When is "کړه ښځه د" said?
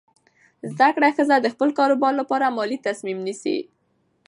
0.95-1.47